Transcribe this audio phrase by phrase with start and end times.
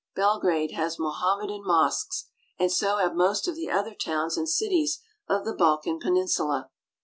[0.15, 2.25] Belgrade has Mohammedan mosques,
[2.57, 6.71] and so have most of the other towns and cities of the Balkan peninsula.